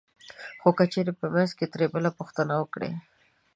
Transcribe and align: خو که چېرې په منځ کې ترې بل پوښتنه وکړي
خو 0.61 0.69
که 0.77 0.85
چېرې 0.93 1.13
په 1.19 1.25
منځ 1.33 1.51
کې 1.57 1.65
ترې 1.71 1.85
بل 1.93 2.05
پوښتنه 2.19 2.53
وکړي 2.57 2.91